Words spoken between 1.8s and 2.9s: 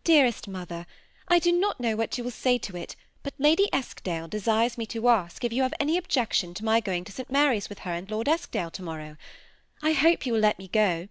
what you will say to